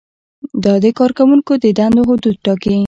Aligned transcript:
دا 0.63 0.73
د 0.83 0.85
کارکوونکو 0.99 1.53
د 1.63 1.65
دندو 1.77 2.01
حدود 2.09 2.35
ټاکي. 2.45 2.77